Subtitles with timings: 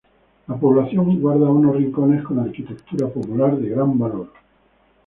[0.47, 4.31] La población guarda unos rincones con arquitectura popular de gran valor.